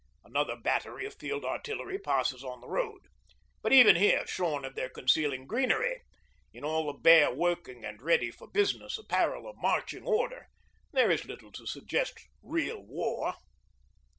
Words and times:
Another 0.23 0.55
battery 0.55 1.05
of 1.05 1.13
field 1.13 1.45
artillery 1.45 1.99
passes 1.99 2.43
on 2.43 2.59
the 2.59 2.67
road. 2.67 3.01
But 3.61 3.71
even 3.71 3.95
here, 3.95 4.25
shorn 4.25 4.65
of 4.65 4.73
their 4.73 4.89
concealing 4.89 5.45
greenery, 5.45 6.01
in 6.51 6.63
all 6.63 6.87
the 6.87 6.93
bare 6.97 7.31
working 7.31 7.85
and 7.85 8.01
ready 8.01 8.31
for 8.31 8.47
business 8.47 8.97
apparel 8.97 9.47
of 9.47 9.57
'marching 9.57 10.03
order,' 10.07 10.47
there 10.91 11.11
is 11.11 11.25
little 11.25 11.51
to 11.51 11.67
suggest 11.67 12.17
real 12.41 12.81
war. 12.83 13.35